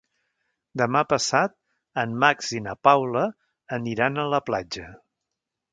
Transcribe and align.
Demà 0.81 1.03
passat 1.11 1.53
en 2.05 2.17
Max 2.25 2.49
i 2.61 2.65
na 2.69 2.75
Paula 2.89 3.27
aniran 3.79 4.17
a 4.25 4.29
la 4.35 4.45
platja. 4.49 4.93